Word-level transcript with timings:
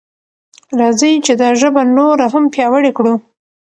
راځئ 0.79 1.13
چې 1.25 1.33
دا 1.41 1.49
ژبه 1.59 1.81
نوره 1.95 2.25
هم 2.33 2.43
پیاوړې 2.53 2.91
کړو. 2.97 3.13